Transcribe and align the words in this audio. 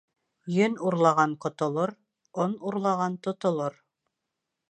Йөн 0.53 0.77
урлаған 0.91 1.35
ҡотолор, 1.43 1.93
он 2.45 2.57
урлаған 2.71 3.19
тотолор. 3.27 3.79